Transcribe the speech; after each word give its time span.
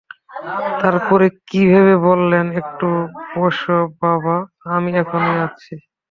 তারপরে 0.81 1.25
কী 1.47 1.61
ভেবে 1.69 1.95
বললেন, 2.07 2.45
একটু 2.61 2.87
বোসো 3.33 3.77
বাবা, 4.01 4.35
আমি 4.75 4.89
এখনই 5.01 5.35
আসছি। 5.45 5.73